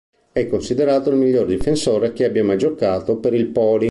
È 0.31 0.47
considerato 0.47 1.11
il 1.11 1.15
miglior 1.15 1.45
difensore 1.45 2.11
che 2.11 2.25
abbia 2.25 2.43
mai 2.43 2.57
giocato 2.57 3.17
per 3.17 3.35
il 3.35 3.49
Poli. 3.49 3.89